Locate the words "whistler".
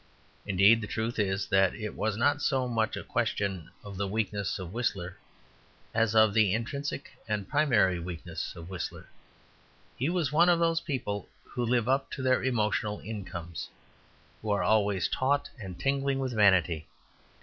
4.73-5.19, 8.67-9.07